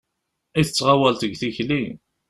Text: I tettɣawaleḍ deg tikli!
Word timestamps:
I 0.59 0.61
tettɣawaleḍ 0.67 1.17
deg 1.21 1.33
tikli! 1.39 1.83